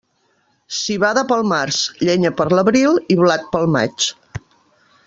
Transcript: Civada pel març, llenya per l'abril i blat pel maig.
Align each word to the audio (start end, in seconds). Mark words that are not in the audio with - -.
Civada 0.77 1.23
pel 1.31 1.45
març, 1.51 1.83
llenya 2.07 2.33
per 2.41 2.49
l'abril 2.57 2.99
i 3.17 3.21
blat 3.25 3.47
pel 3.55 3.71
maig. 3.77 4.11